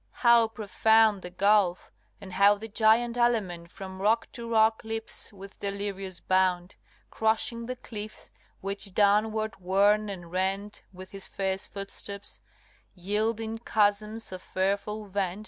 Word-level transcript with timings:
How 0.25 0.47
profound 0.47 1.21
The 1.21 1.29
gulf! 1.29 1.91
and 2.19 2.33
how 2.33 2.55
the 2.55 2.67
giant 2.67 3.19
element 3.19 3.69
From 3.69 4.01
rock 4.01 4.31
to 4.31 4.49
rock 4.49 4.83
leaps 4.83 5.31
with 5.31 5.59
delirious 5.59 6.19
bound, 6.19 6.75
Crushing 7.11 7.67
the 7.67 7.75
cliffs, 7.75 8.31
which, 8.61 8.95
downward 8.95 9.59
worn 9.59 10.09
and 10.09 10.31
rent 10.31 10.81
With 10.91 11.11
his 11.11 11.27
fierce 11.27 11.67
footsteps, 11.67 12.41
yield 12.95 13.39
in 13.39 13.59
chasms 13.59 14.31
a 14.31 14.39
fearful 14.39 15.05
vent 15.05 15.37
LXXI. 15.37 15.39